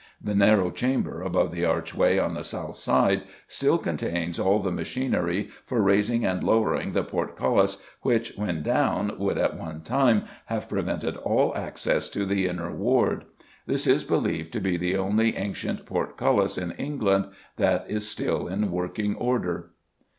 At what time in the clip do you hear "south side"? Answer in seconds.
2.43-3.21